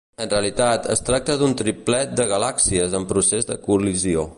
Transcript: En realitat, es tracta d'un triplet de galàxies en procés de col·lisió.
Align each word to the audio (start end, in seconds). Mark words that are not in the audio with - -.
En 0.23 0.29
realitat, 0.29 0.87
es 0.93 1.03
tracta 1.09 1.35
d'un 1.43 1.53
triplet 1.61 2.17
de 2.21 2.27
galàxies 2.35 2.97
en 3.01 3.09
procés 3.13 3.51
de 3.53 3.63
col·lisió. 3.71 4.29